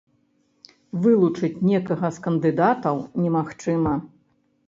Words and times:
Вылучыць 1.01 1.61
некага 1.71 2.07
з 2.17 2.25
кандыдатаў 2.27 2.95
немагчыма. 3.25 3.93